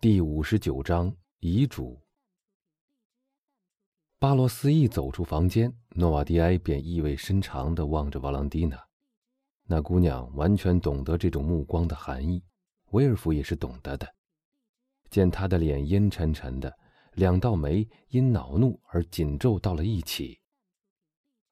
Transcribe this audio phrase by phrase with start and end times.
[0.00, 2.00] 第五十九章遗嘱。
[4.20, 8.80] 巴罗斯一走出房间，诺瓦迪埃便意味深长地望着瓦朗蒂娜。
[9.64, 12.40] 那姑娘完全懂得这种目光的含义，
[12.92, 14.08] 威尔夫也是懂得的。
[15.10, 16.72] 见她的脸阴沉沉的，
[17.14, 20.38] 两道眉因恼怒而紧皱到了一起。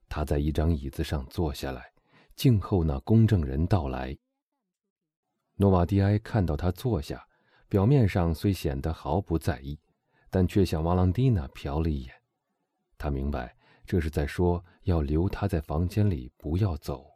[0.08, 1.92] 他在一张椅子上坐下来，
[2.36, 4.16] 静候那公证人到来。
[5.56, 7.26] 诺瓦迪埃看到他坐下。
[7.68, 9.78] 表面上虽显得毫不在意，
[10.30, 12.14] 但却向瓦朗蒂娜瞟了一眼。
[12.96, 17.06] 他明白这是在说要留他在房间里，不要走。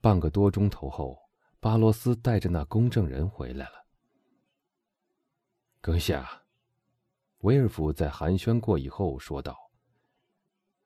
[0.00, 1.18] 半个多钟头后，
[1.60, 3.84] 巴罗斯带着那公证人回来了。
[5.80, 6.42] 阁下，
[7.38, 9.56] 威尔夫在寒暄过以后说道：“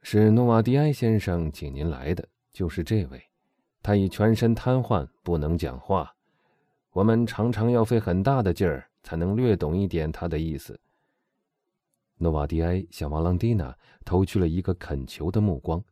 [0.03, 3.23] 是诺瓦迪埃先生请您来的，就是这位。
[3.83, 6.15] 他已全身瘫痪，不能讲话。”
[6.93, 10.79] 我们常常要费很大的劲儿才能略懂一点他的意思。
[12.19, 15.83] 诺瓦迪埃向瓦朗蒂娜投去了一个恳求的目光，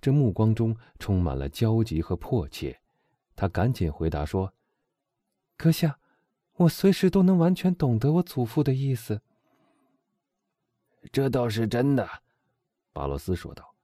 [0.00, 2.78] 这目光中充满了焦急和迫切。
[3.34, 4.52] 他赶紧回答说
[5.56, 5.98] ：“阁下，
[6.56, 9.22] 我随时都能完全懂得我祖父的意思。”
[11.10, 12.06] 这倒是真的，
[12.92, 13.74] 巴罗斯说道。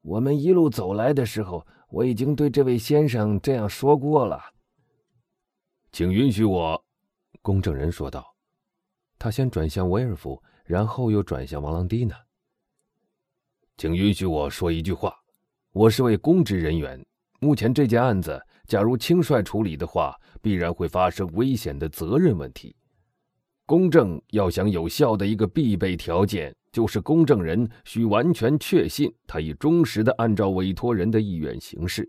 [0.00, 4.42] 我们一路走来的时候，我已经对这位先生这样说过了。
[5.92, 6.80] 请允许我，
[7.42, 8.24] 公证人说道。
[9.18, 12.16] 他先转向威尔夫，然后又转向王朗蒂娜。
[13.76, 15.12] 请允许我说一句话。
[15.72, 17.04] 我是位公职人员。
[17.40, 22.74] 目前这件案子，假如轻率处理的话，必然会发生危险的责任问题。
[23.66, 32.08] 公证要想有效的一个必备条件，就是公证人需完全确信他已忠实的按照委托人的意愿行事。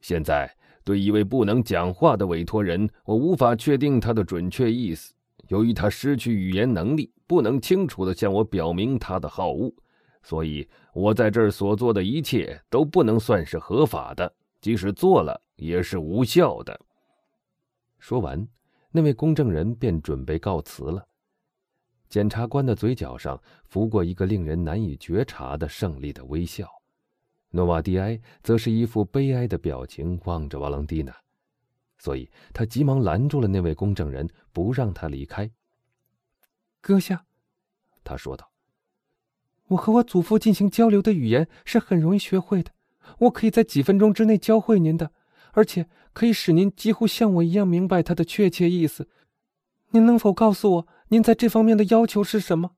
[0.00, 0.48] 现在。
[0.84, 5.14] 对一位不能讲话的委托人，我无法确定他的准确意思。
[5.48, 9.72] 由于他失去语言能力，不能清楚地向我表明他的好恶，
[10.22, 16.78] 所以我在这儿所做的一切都不能算是合法的，即使做了也是无效的。
[17.98, 18.46] 说完，
[18.92, 21.04] 那位公证人便准备告辞了。
[22.08, 26.66] 检察官的嘴角上拂过一个令人难以觉察的胜利的微笑。
[27.50, 31.12] 诺瓦蒂埃则是一副悲哀的表情望着瓦朗蒂娜，
[31.98, 35.50] 所以他急忙拦住了那位公证人，不让他离开。
[36.80, 37.26] 阁下，
[38.04, 38.52] 他说道
[39.68, 42.70] ：“我和我祖父进行交流的语言是很容易学会的，
[43.18, 45.12] 我可以在几分钟之内教会您的，
[45.52, 49.08] 而且可以使您几乎像我一样明白他的确切意思。
[49.90, 52.76] 您能否告诉我，您在这方面的要求是什么？”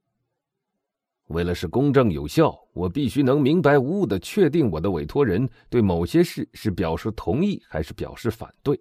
[1.32, 8.78] 为了使公正有效，我必须能明白无误地确定我的委托人对某些事是表示同意还是表示反对。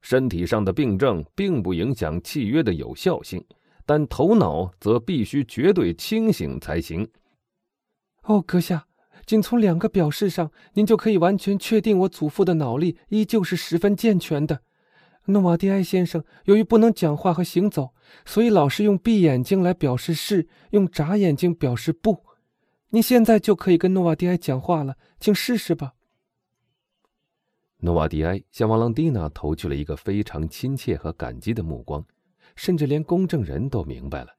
[0.00, 3.44] 身体上的病症并不影响契约的有效性，
[3.84, 7.06] 但头脑则必须绝对清醒才行。
[8.22, 8.86] 哦，阁下，
[9.26, 14.62] 仅从两个表示上，您就可以完全确定我祖父的脑力依旧是十分健全的。
[15.26, 17.94] 诺瓦迪埃先生由于不能讲话和行走，
[18.24, 22.24] 所以老是用闭眼睛来表示是，用眨眼睛表示不。
[22.88, 25.94] 你现在就可以跟诺瓦迪埃讲话了，请试试吧。
[27.82, 32.04] 诺瓦迪埃向瓦朗蒂娜投去了一个非常亲切和感激的目光，
[32.56, 34.36] 甚至连公证人都明白了。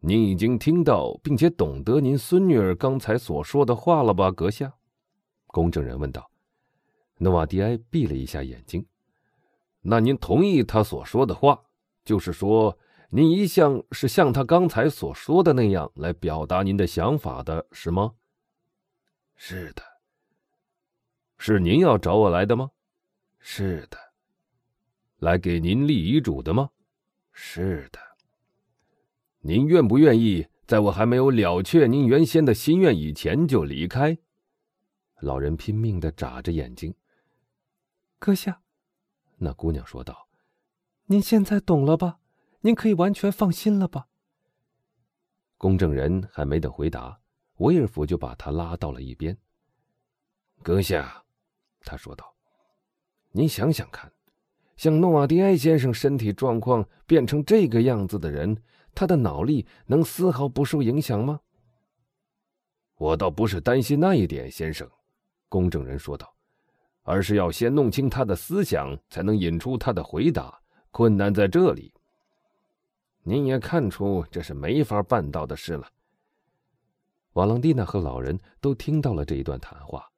[0.00, 4.74] 您已经听到并且懂得您孙女儿刚才所说的话了吧，阁下？
[5.46, 6.30] 公证人问道。
[7.18, 8.84] 诺瓦迪埃闭了一下眼睛。
[9.86, 11.62] 那您同意他所说的话，
[12.06, 12.78] 就是说，
[13.10, 18.14] 您一向是像他刚才所说的那样来表达您的想法的，是吗？
[19.36, 19.82] 是的。
[21.36, 22.70] 是您要找我来的吗？
[23.38, 23.98] 是的。
[25.18, 26.70] 来给您立遗嘱的吗？
[27.32, 27.98] 是的。
[29.40, 34.16] 您愿不愿意在我还没有了却您原先的心愿以前就离开？
[35.20, 36.94] 老人拼命的眨着眼睛。
[38.18, 38.63] 阁下。
[39.36, 40.28] 那姑娘说道
[41.06, 42.20] ：“您现在懂了吧？
[42.60, 44.06] 您可以完全放心了吧？”
[45.58, 47.20] 公证人还没等回答，
[47.56, 49.36] 威尔夫就把他拉到了一边。
[50.62, 51.24] “阁下，”
[51.84, 52.34] 他说道
[53.32, 54.12] ，“您想想看，
[54.76, 58.62] 像诺瓦迪埃先生身体状况变成这个样子的人，
[58.94, 61.40] 他的脑力能丝毫不受影响吗
[62.96, 64.90] ？”“我倒不是担心那一点，先生。”
[65.48, 66.33] 公证人说道。
[67.04, 70.60] 而是要先弄清他的思想，才能引出他的回答。
[70.90, 71.92] 困难在这里。
[73.24, 75.88] 您也看出这是没法办到的事了。
[77.32, 80.08] 瓦朗蒂娜和老人都听到了这一段谈话。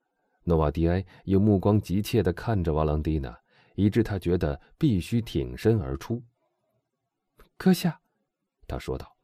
[0.44, 3.34] 诺瓦迪埃用目光急切地看着瓦朗蒂娜，
[3.74, 6.22] 以致他觉得必须挺身而出。
[7.56, 8.00] 阁下，
[8.68, 9.16] 他说道：“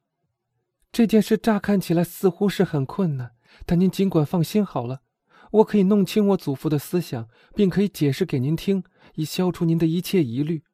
[0.90, 3.34] 这件事乍看起来似乎是很困难，
[3.66, 5.02] 但您尽管放心好了。
[5.52, 8.84] 我可以弄清我祖父的思想，并可以解释给您听，
[9.14, 10.64] 以消除您的一切疑虑。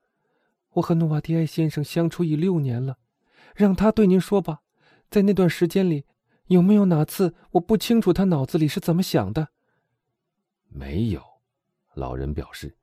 [0.75, 2.99] 我和诺瓦迪埃先生相处已六年了，
[3.57, 4.61] 让他对您说吧。
[5.11, 6.05] 在那段时间里，
[6.47, 9.49] 有没有哪次我不清楚他脑子里是怎么想的？”
[10.69, 11.23] 没有，
[11.95, 12.77] 老人表示。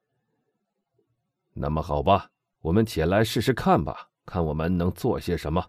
[1.54, 4.10] 那么好吧，我们且来试试看吧。
[4.26, 5.64] 看我们能做些什么，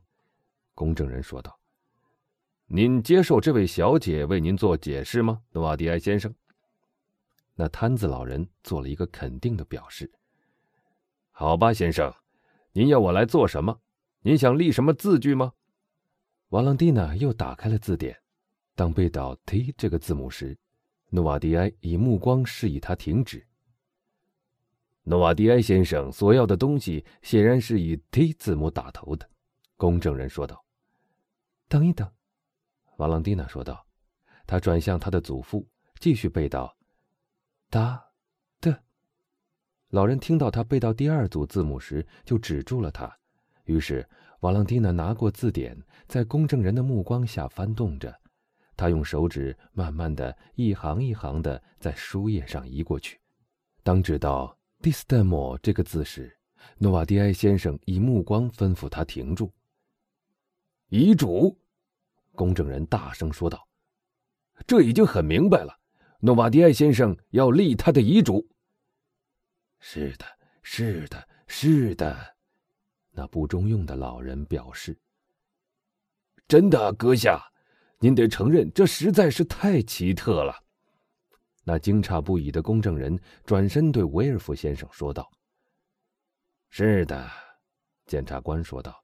[0.74, 1.56] 公证人说道。
[2.68, 6.34] 您接受这位小姐为您做解释吗，诺瓦迪埃先生？
[7.54, 10.10] 那摊子老人做了一个肯定的表示。
[11.30, 12.12] 好吧，先生，
[12.72, 13.80] 您要我来做什么？
[14.22, 15.52] 您想立什么字据吗？
[16.48, 18.18] 瓦朗蒂娜又打开了字典，
[18.74, 20.58] 当背到 T 这个字母时，
[21.10, 23.46] 诺瓦迪埃以目光示意他停止。
[25.04, 29.30] 诺瓦迪埃先生所要的东西显然是以 T 字母打头的，
[29.76, 30.64] 公证人说道。
[31.68, 32.10] “等一等。”
[32.96, 33.86] 瓦朗蒂娜说道。
[34.46, 35.66] 他转向他的祖父，
[35.98, 36.76] 继续背道
[37.68, 38.00] ：“哒，
[38.60, 38.82] 的。”
[39.90, 43.12] 老人听到他背到第二组字母时，就止住了他。
[43.64, 44.08] 于是
[44.40, 45.76] 瓦朗蒂娜拿过字典，
[46.06, 48.16] 在公证人的目光下翻动着，
[48.76, 53.20] 他用手指慢慢的一行一行的在书页上移过去。
[53.82, 54.56] 当指到。
[54.82, 56.38] 第斯代莫这个字时，
[56.76, 59.50] 诺瓦迪埃先生以目光吩咐他停住。
[60.90, 61.58] 遗嘱，
[62.36, 63.66] 公证人大声说道
[64.64, 65.76] ：“这已经很明白了，
[66.20, 68.48] 诺瓦迪埃先生要立他的遗嘱。
[69.80, 70.24] ”“是的，
[70.62, 72.36] 是的，是的。”
[73.10, 74.96] 那不中用的老人表示。
[76.46, 77.42] “真的，阁下，
[77.98, 80.54] 您得承认，这实在是太奇特了。”
[81.64, 85.28] 那惊诧不已的公证人转身对维尔夫先生说道
[86.70, 87.28] ：“是的。”
[88.06, 89.02] 检察官说道：“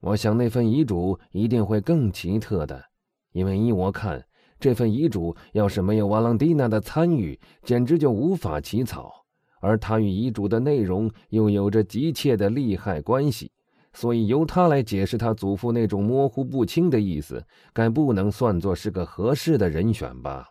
[0.00, 2.84] 我想那份遗嘱一定会更奇特的，
[3.32, 4.24] 因为依我看，
[4.60, 9.12] 这份遗嘱要是没有瓦朗蒂娜的参与，简直就无法起草。
[9.60, 13.50] 而他与遗嘱的内容又有着急切的利害关系，
[13.92, 20.48] 所以由他来解释他祖父那种模糊不清的意思，该不能算作是个合适的人选吧。”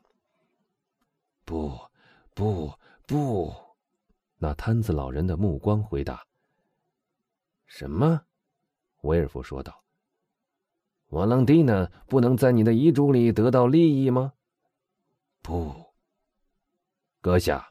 [1.46, 1.72] 不，
[2.34, 2.74] 不，
[3.08, 3.54] 不！
[4.40, 6.22] 那摊子老人的目光回答
[7.66, 8.24] ：“什么？”
[9.08, 9.84] 威尔夫说道。
[11.10, 14.34] “瓦朗蒂娜不能在你的遗嘱里得到利益吗
[15.42, 15.74] ？”“不。”
[17.20, 17.68] 阁下，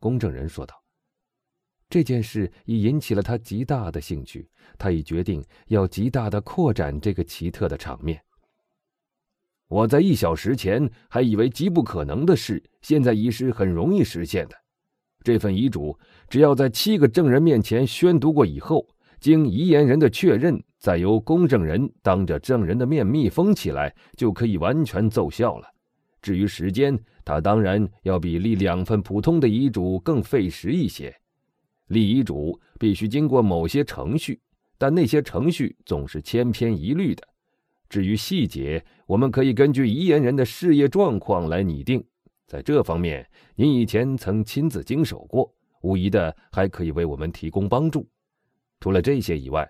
[0.00, 0.82] 公证人说道。
[1.90, 8.22] 这件事已引起了他极大的兴趣，他已决定要极大的扩展这个奇特的场面。
[9.68, 14.56] 我在一小时前还以为极不可能的事，现在已是很容易实现的。
[15.22, 15.98] 这份遗嘱
[16.28, 18.86] 只要在七个证人面前宣读过以后，
[19.20, 25.66] 经遗言人的确认，再由公证人当着证人的面密封起来，就可以完全奏效了。
[26.22, 31.14] 至于时间，它当然要比立两份普通的遗嘱更费时一些。
[31.88, 34.40] 立遗嘱必须经过某些程序，
[34.76, 37.26] 但那些程序总是千篇一律的。
[37.88, 42.04] 至于细节，我们可以根据遗言人的事业状况来拟定。
[42.46, 48.06] 在这方面，您以前曾亲自经手过，无疑的还可以为我们提供帮助。
[48.80, 49.68] 除了这些以外，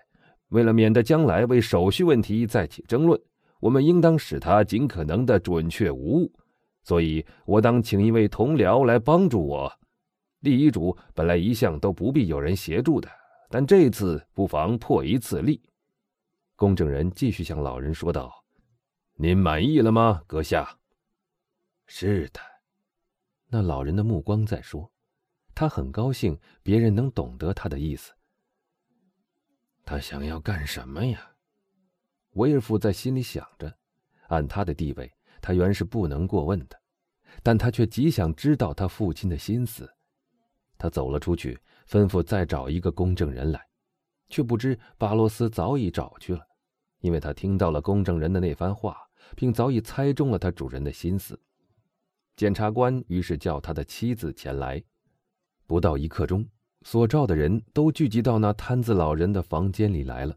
[0.49, 3.19] 为了免得将来为手续问题再起争论，
[3.59, 6.31] 我们应当使它尽可能的准确无误。
[6.83, 9.71] 所以，我当请一位同僚来帮助我。
[10.39, 13.09] 立遗嘱本来一向都不必有人协助的，
[13.49, 15.61] 但这次不妨破一次例。
[16.55, 18.43] 公证人继续向老人说道
[19.15, 20.77] ：“您满意了吗，阁下
[21.85, 22.39] ？”“是的。”
[23.51, 24.89] 那老人的目光在说，
[25.53, 28.13] 他很高兴别人能懂得他的意思。
[29.89, 31.31] 他想要干什么呀？
[32.33, 33.75] 威尔夫在心里想着。
[34.27, 36.79] 按他的地位，他原是不能过问的，
[37.41, 39.91] 但他却极想知道他父亲的心思。
[40.77, 43.67] 他走了出去，吩咐再找一个公证人来，
[44.27, 46.45] 却不知巴罗斯早已找去了。
[46.99, 48.95] 因为他听到了公证人的那番话，
[49.35, 51.41] 并早已猜中了他主人的心思，
[52.35, 54.83] 检察官于是叫他的妻子前来。
[55.65, 56.47] 不到一刻钟，
[56.91, 60.35] 所召的人都聚集到那摊子老人的房间里来了。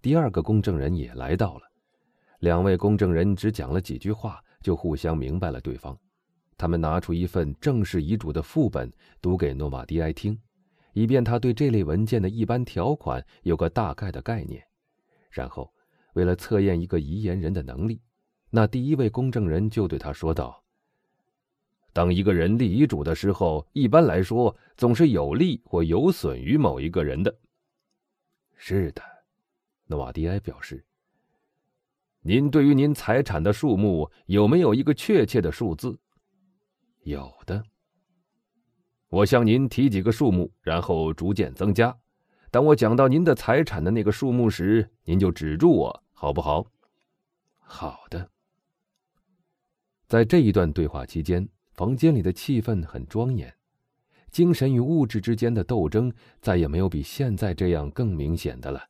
[0.00, 1.62] 第二个公证人也来到了。
[2.38, 5.98] 两位公证人只讲了几句话，就互相明白了对方。
[6.56, 8.88] 他们拿出一份正式遗嘱的副本，
[9.20, 10.38] 读给诺瓦迪埃听，
[10.92, 14.62] 以便他对这类文件的一般条款有个大概的概念。
[15.28, 15.68] 然后。
[16.14, 18.00] 为了测验一个遗言人的能力，
[18.50, 20.59] 那第一位公证人就对他说道
[21.92, 27.36] ：“当一个人立遗嘱的时候，一般来说，总是有利或有损于某一个人的。
[28.56, 29.02] 是的，
[29.86, 30.84] 诺瓦迪埃表示。
[32.22, 35.98] 您对于您财产的数目有没有一个确切的数字？
[37.02, 37.64] 有的。
[39.08, 41.98] 我向您提几个数目，然后逐渐增加。
[42.50, 46.66] 当我讲到您的财产的那个数目时，您就止住我，好不好？
[47.58, 48.30] 好的。
[50.06, 51.48] 在这一段对话期间，
[51.80, 53.50] 房间里的气氛很庄严，
[54.30, 58.86] 精神与物质之间的斗争再也没有比现在这样更明显的了。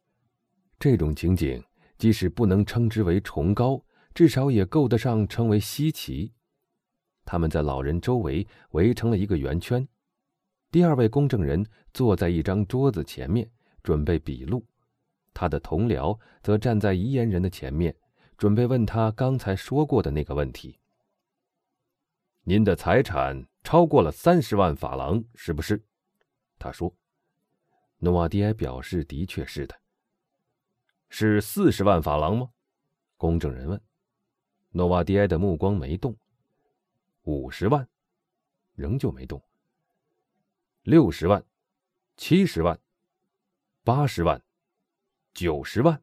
[0.77, 1.63] 这种情景。
[1.97, 3.81] 即使不能称之为崇高，
[4.13, 6.33] 至少也够得上称为稀奇。
[7.25, 9.87] 他们在老人周围围成了一个圆圈，
[10.73, 13.49] 第二位公证人坐在一张桌子前面，
[13.85, 14.65] 准备笔录；
[15.33, 17.95] 他的同僚则站在遗言人的前面，
[18.37, 20.79] 准备问他刚才说过的那个问题
[22.51, 25.81] ：“您的财产超过了三十万法郎，是不是？”
[26.59, 26.93] 他说。
[27.99, 29.81] 诺瓦迪埃表示：“的确是的。”
[31.11, 32.51] 是四十万法郎吗？
[33.17, 33.81] 公证人问。
[34.71, 36.17] 诺瓦迪埃的目光没动。
[37.23, 37.89] 五十万，
[38.75, 39.41] 仍旧没动。
[40.83, 41.45] 六十万，
[42.17, 42.77] 七十万，
[43.85, 44.43] 八十万，
[45.33, 46.03] 九十万。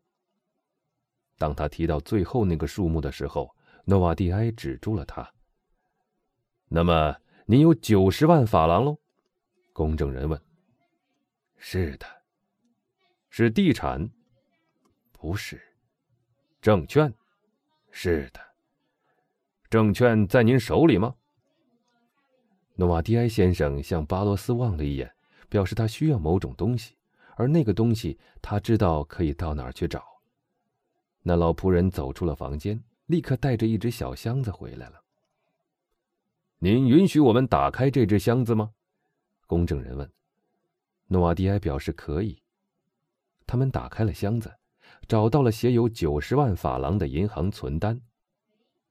[1.37, 5.29] 当他提到最后那个数目的时候，诺瓦迪埃止住了他。
[6.69, 8.99] 那么，您有九十万法郎喽？
[9.73, 10.41] 公证人问。
[11.55, 12.05] 是的，
[13.29, 14.09] 是地产。
[15.11, 15.59] 不是，
[16.61, 17.11] 证券，
[17.89, 18.39] 是的，
[19.69, 21.15] 证券在您手里吗？
[22.75, 25.11] 诺瓦迪埃先生向巴罗斯望了一眼，
[25.49, 26.95] 表示他需要某种东西，
[27.35, 30.03] 而那个东西他知道可以到哪儿去找。
[31.23, 35.01] 那老仆人走出了房间，立刻带着一只小箱子回来了。
[36.59, 38.71] 您允许我们打开这只箱子吗？
[39.45, 40.11] 公证人问。
[41.07, 42.41] 诺瓦迪埃表示可以。
[43.45, 44.53] 他们打开了箱子。
[45.07, 47.99] 找到了写有九十万法郎的银行存单。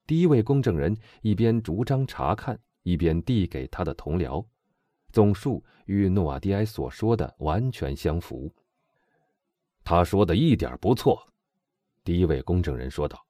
[0.07, 4.47] 第一位公证人一边逐张查看，一边递给他的同僚，
[5.11, 8.55] 总数与诺瓦迪埃所说的完全相符。
[9.85, 11.27] 他说的一点不错，
[12.05, 13.27] 第一位公证人说道：“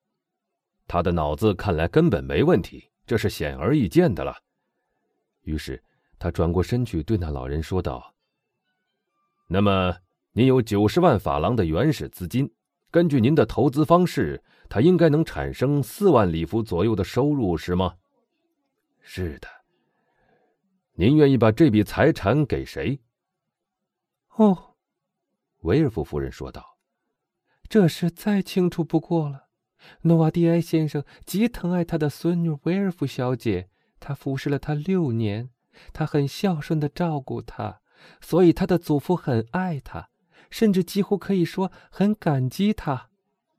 [0.87, 4.37] 他的脑子看来根本没问题，这是显而易见的了。”
[5.43, 5.83] 于是
[6.19, 8.15] 他转过身去对那老人说道
[9.49, 9.97] ：“那么，
[10.33, 12.53] 您有九十万法郎的原始资金？”
[12.91, 17.97] 根据您的投资方式，他应该能产生四万里弗左右的收入，是吗？
[19.03, 19.49] 是的。
[20.95, 22.99] 您愿意把这笔财产给谁？
[24.37, 24.77] 哦，
[25.59, 26.79] 维尔夫夫人说道
[27.69, 29.46] ：“这事再清楚不过了。
[30.03, 33.69] 诺瓦蒂埃先生极疼爱他的孙女威尔夫小姐，
[34.01, 35.51] 他服侍了她六年，
[35.93, 37.81] 他很孝顺的照顾她，
[38.21, 40.09] 所以他的祖父很爱他。”
[40.49, 43.11] 甚至几乎可以说很感激他，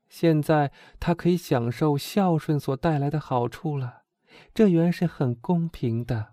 [0.08, 4.04] 现在他可以享受孝顺所带来的好处了，
[4.54, 6.28] 这原是很公平的。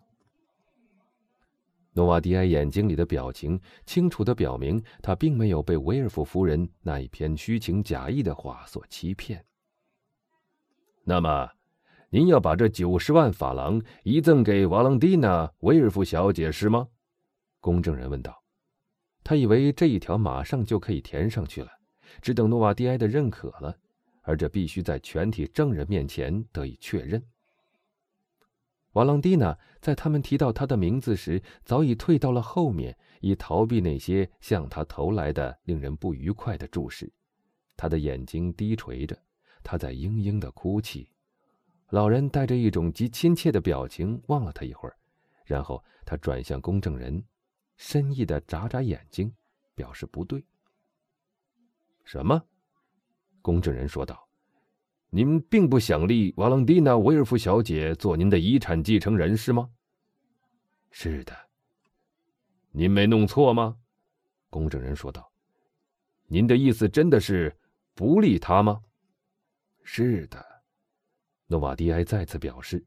[1.91, 9.45] 诺瓦迪埃眼睛里的表情清楚的表明，他并没有被威尔夫夫人那一篇虚情假意的话所欺骗。
[11.07, 11.51] 那么，
[12.09, 16.87] 您要把这九十万法郎遗赠给瓦朗蒂娜·威尔夫小姐是吗？
[17.59, 18.41] 公证人问道。
[19.23, 21.69] 他以为这一条马上就可以填上去了，
[22.23, 23.77] 只等诺瓦迪埃的认可了，
[24.23, 27.23] 而这必须在全体证人面前得以确认。
[28.93, 37.11] 瓦朗蒂娜在他们提到他的名字时，早已退到了后面，以逃避那些向他投来的令人不愉快的注视。
[37.77, 39.15] 他的眼睛低垂着，
[39.65, 41.09] 他在嘤嘤的哭泣。
[41.89, 44.95] 老人带着一种极亲切的表情望了他一会儿，
[45.43, 47.23] 然后他转向公证人。
[47.77, 49.33] 深意的眨眨眼睛，
[49.75, 50.45] 表示不对。
[52.05, 52.41] 什么？
[53.41, 54.27] 公证人说道
[55.11, 59.69] ：“您并不想立瓦朗蒂娜·维尔夫小姐做您的遗产继承人，是吗
[60.89, 61.35] ？”“是的。
[62.71, 63.77] ”“您没弄错吗？”
[64.49, 65.29] 公证人说道。
[66.27, 67.53] “您的意思真的是
[67.93, 68.81] 不立她吗
[69.85, 70.45] ？”“是的。”
[71.47, 72.85] 诺瓦迪埃再次表示：“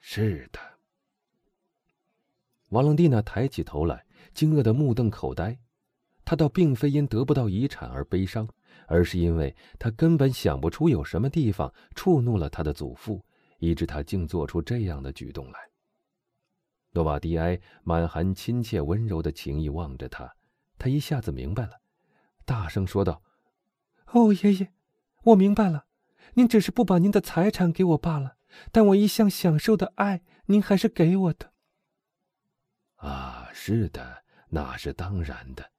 [0.00, 0.58] 是的。”
[2.70, 4.04] 瓦朗蒂娜抬起头来。
[4.34, 5.58] 惊愕的目瞪口呆，
[6.24, 8.48] 他倒并非因得不到遗产而悲伤，
[8.86, 13.22] 而是因为他根本想不出有什么地方触怒了他的祖父，
[13.58, 15.60] 以致他竟做出这样的举动来。
[16.92, 20.34] 诺瓦迪埃满含亲切温柔的情意望着他，
[20.78, 21.80] 他一下子明白了，
[22.46, 23.22] 大声说道
[24.12, 24.72] ：“哦，爷爷，
[25.24, 25.84] 我明白了，
[26.34, 28.36] 您只是不把您的财产给我罢了，
[28.70, 31.52] 但我一向享受的爱，您还是给我的。”
[32.96, 33.40] 啊。
[33.54, 35.70] 是的，那是当然的。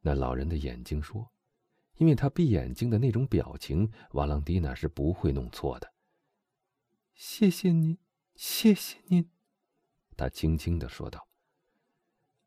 [0.00, 1.30] 那老人的眼睛说
[1.96, 5.92] ：“因为他闭眼睛的那种表情，瓦朗蒂娜是不会弄错的。”
[7.14, 7.96] 谢谢您，
[8.34, 9.30] 谢谢您，
[10.16, 11.28] 他轻轻的说道。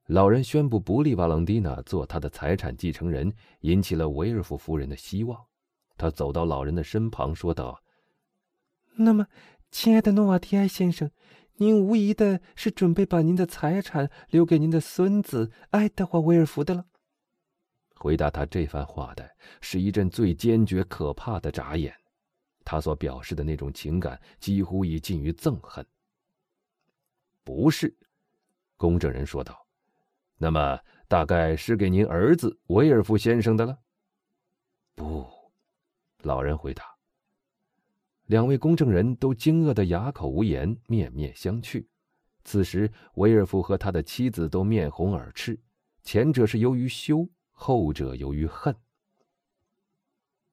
[0.07, 5.45] 老人宣布不立瓦朗蒂娜做他的财产继承人，引起了维尔夫夫人的希望。
[5.97, 7.81] 他走到老人的身旁，说道
[8.97, 9.27] ：“那么，
[9.71, 11.09] 亲爱的诺瓦提埃先生，
[11.55, 16.85] 您无疑的是准备把您的财产留给您的孙子爱德华·威尔福的了。”
[17.95, 19.27] 回答他这番话的
[19.59, 21.95] 是一阵最坚决、可怕的眨眼。
[22.63, 25.83] 他所表示的那种情感几乎已近于憎恨。
[27.43, 27.97] 不是，
[28.75, 29.65] 公证人说道。
[30.37, 33.79] 那么，大概是给您儿子威尔夫先生的了。
[36.27, 36.83] 不，老人回答。
[38.25, 41.87] 两位公证人都惊愕的哑口无言，面面相觑。
[42.43, 45.57] 此时，维尔夫和他的妻子都面红耳赤，
[46.03, 48.75] 前者是由于羞，后者由于恨。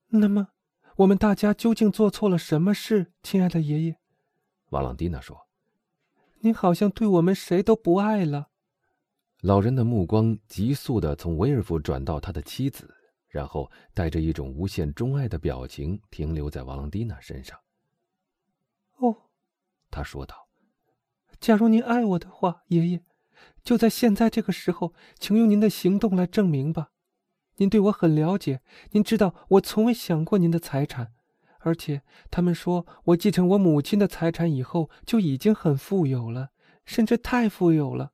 [0.07, 0.49] 那么，
[0.97, 3.97] 我们大家究竟做错了什么事，亲爱的爷爷？
[4.71, 5.49] 瓦朗蒂娜说
[6.40, 8.50] ：“您好像对我们谁都不爱了。”
[9.43, 12.95] 老人的目光急速的从维尔夫转到他的妻子，
[13.35, 17.59] 然后带着一种无限钟爱的表情停留在瓦朗蒂娜身上。
[18.99, 19.17] 哦，
[19.91, 20.47] 他说道
[21.41, 23.03] ：“假如您爱我的话，爷爷，
[23.64, 26.91] 就在现在这个时候，请用您的行动来证明吧。
[27.57, 28.62] 您对我很了解，
[28.93, 31.12] 您知道我从未想过您的财产，
[31.59, 36.50] 而且他们说我继承我母亲的财产以后就已经很富有了，
[36.85, 38.12] 甚至太富有了。”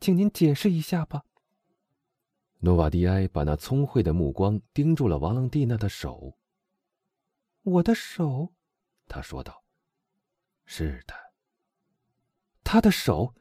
[0.00, 1.24] 请您解释一下吧。
[2.62, 6.36] 诺瓦迪埃把那聪慧的目光盯住了瓦朗蒂娜的手。
[7.62, 8.52] 我的手，
[9.08, 9.64] 他说道。
[10.66, 11.14] 是的，
[12.62, 13.34] 他的手。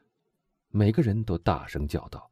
[0.69, 2.31] 每个人都大声叫道：“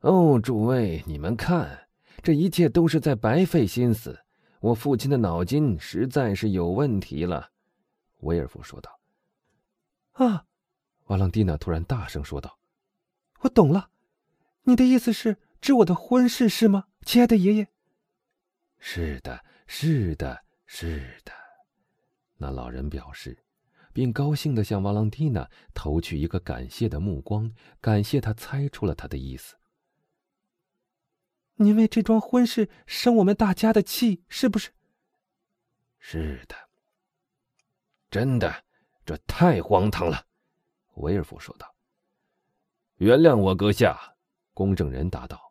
[0.00, 1.88] 哦，诸位，你们看，
[2.20, 4.18] 这一切都是在白费心思。
[4.60, 7.52] 我父亲的脑筋实在是有问题了。”
[8.20, 8.98] 威尔夫说道。
[10.12, 10.44] 啊！
[11.06, 12.58] 瓦朗蒂娜突然大声说道。
[13.40, 13.90] 我懂了，
[14.62, 17.68] 你的意思是指我的婚事是吗，亲爱的爷爷？
[18.78, 21.32] 是的，是的，是的。
[22.36, 23.44] 那老人表示，
[23.92, 29.56] 并高兴地向瓦朗蒂娜投去一个感谢的目光，感谢他猜出了他的意思。
[31.56, 34.70] 您为这桩婚事生我们大家的气，是不是？
[35.98, 36.56] 是的。
[38.10, 38.64] 真的，
[39.04, 40.24] 这太荒唐了，
[40.94, 41.74] 维尔夫说道。
[42.96, 44.16] 原谅我，阁下。
[44.52, 45.49] 公证人答道：“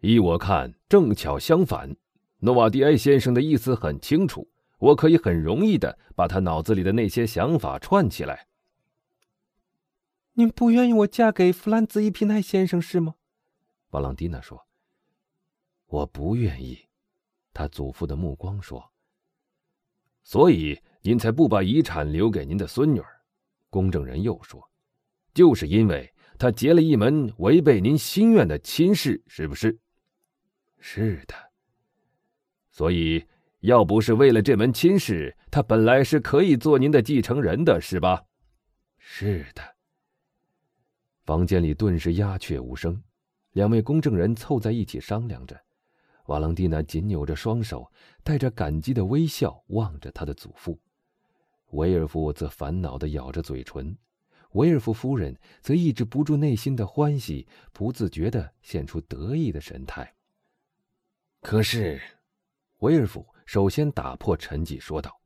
[0.00, 1.94] 依我看，正巧相反。
[2.38, 8.46] 诺瓦迪埃先生的意思很清楚，我可以很容易的把他脑子里的那些想法串起来。”
[10.34, 13.16] 您不愿意我嫁给弗兰兹伊皮奈先生是吗？
[13.90, 14.66] 瓦朗蒂娜说
[15.86, 16.78] ：“我不愿意。”
[17.52, 18.92] 他祖父的目光说
[20.24, 23.20] ：“所以您才不把遗产留给您的孙女儿。”
[23.68, 24.70] 公证人又说
[25.34, 29.78] ：“就是因为。”他结了一门违背您心愿的亲事，是不是？
[30.80, 31.34] 是的。
[32.70, 33.24] 所以，
[33.60, 38.24] 要不是为了这门亲事，他本来是可以做您的继承人的，是吧？
[38.98, 39.62] 是的。
[41.24, 43.02] 房间里顿时鸦雀无声，
[43.52, 45.60] 两位公证人凑在一起商量着。
[46.26, 47.90] 瓦朗蒂娜紧扭着双手，
[48.22, 50.80] 带着感激的微笑望着他的祖父，
[51.72, 53.96] 维尔夫则烦恼的咬着嘴唇。
[54.52, 60.12] 维尔夫夫人则抑制不住内心的欢喜，不自觉地现出得意的神态。
[61.40, 62.00] 可是，
[62.80, 65.20] 威尔夫首先打破沉寂，说道：“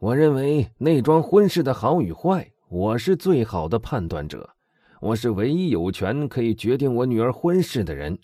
[0.00, 4.56] 我认为那桩婚事的好与坏，我是最好的判断者。
[5.00, 8.18] 我是唯一有权可以决定我女儿婚事的人。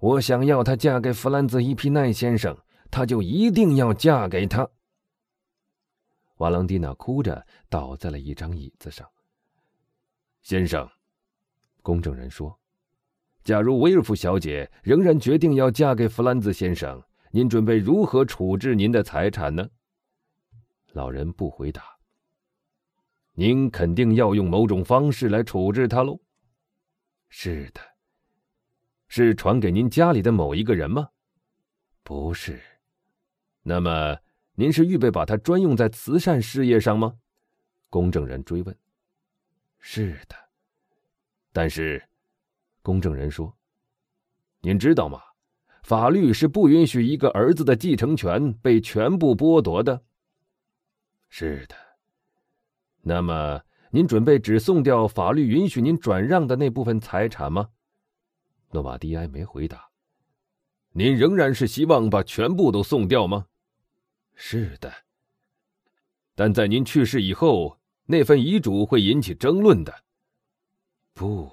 [0.00, 2.56] 我想要她嫁给弗兰兹·伊皮奈先生，
[2.90, 4.68] 她就一定要嫁给他。”
[6.38, 9.06] 瓦朗蒂娜哭着倒在了一张椅子上。
[10.40, 10.88] 先生，
[11.82, 12.58] 公证人说
[13.44, 19.68] ：“假如威尔夫小姐仍然决定要嫁给弗兰兹先生，您准备如何处置您的财产呢？”
[20.92, 21.82] 老人不回答。
[23.34, 26.20] 您肯定要用某种方式来处置他喽？
[27.28, 27.80] 是的。
[29.08, 31.08] 是传给您家里的某一个人吗？
[32.02, 32.60] 不是。
[33.62, 34.18] 那么，
[34.54, 37.14] 您是预备把它专用在慈善事业上吗？
[37.88, 38.76] 公证人追问。
[39.78, 40.36] 是的，
[41.52, 42.02] 但是，
[42.82, 43.56] 公证人说
[44.60, 45.20] ：“您知道吗？
[45.82, 50.02] 法律是不允许一个儿子的继承权被全部剥夺的。”
[51.28, 51.74] 是的。
[53.02, 57.70] 那么，您准备只送掉法律允许您转让的那部分财产吗？
[58.70, 59.88] 诺瓦迪埃没回答。
[60.92, 63.46] 您仍然是希望把全部都送掉吗？
[64.34, 64.92] 是的。
[66.34, 70.04] 但在您去世以后，那份遗嘱会引起争论的。
[71.12, 71.50] 不，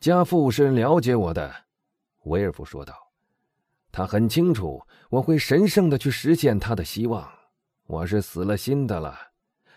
[0.00, 1.52] 家父是了解我的，
[2.24, 2.94] 维尔夫说道。
[3.90, 4.80] 他很清楚
[5.10, 7.28] 我会神圣的去实现他的希望。
[7.86, 9.16] 我是死了心的了。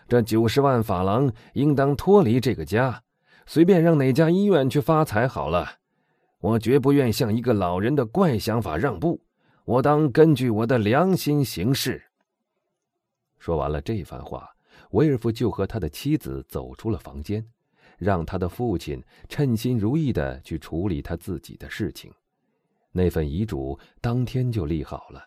[0.06, 3.02] 这九十万法郎应当脱离这个家，
[3.46, 5.78] 随便让哪家医院去发财好了。
[6.38, 9.24] 我绝不愿向一个老人的怪想法让步。
[9.64, 12.00] 我当根据我的良心行事。
[13.38, 14.50] 说完了这番话，
[14.90, 17.44] 维尔夫就和他的妻子走出了房间，
[18.02, 22.12] 让他的父亲称心如意的去处理他自己的事情。
[22.90, 25.24] 那份遗嘱当天就立好了，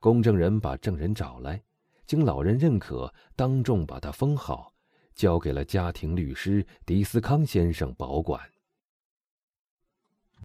[0.00, 1.62] 公证人把证人找来。
[2.06, 4.72] 经老人认可，当众把它封好，
[5.14, 8.40] 交给了家庭律师迪斯康先生保管。